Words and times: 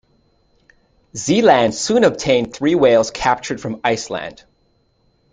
Sealand 1.13 1.75
soon 1.75 2.03
obtained 2.03 2.51
three 2.55 2.73
whales 2.73 3.11
captured 3.11 3.61
from 3.61 3.79
Iceland. 3.83 4.43